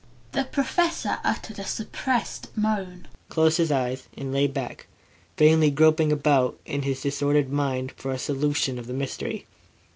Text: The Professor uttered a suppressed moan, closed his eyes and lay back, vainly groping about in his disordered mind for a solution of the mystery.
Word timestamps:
The 0.31 0.45
Professor 0.45 1.19
uttered 1.23 1.59
a 1.59 1.63
suppressed 1.63 2.47
moan, 2.57 3.07
closed 3.29 3.57
his 3.59 3.71
eyes 3.71 4.07
and 4.17 4.33
lay 4.33 4.47
back, 4.47 4.87
vainly 5.37 5.69
groping 5.69 6.11
about 6.11 6.59
in 6.65 6.81
his 6.81 7.01
disordered 7.01 7.51
mind 7.51 7.91
for 7.95 8.11
a 8.11 8.17
solution 8.17 8.79
of 8.79 8.87
the 8.87 8.93
mystery. 8.95 9.45